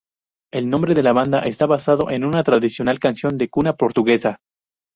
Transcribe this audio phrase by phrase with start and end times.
[0.51, 4.39] El nombre de la banda está basado en una tradicional canción de cuna portuguesa.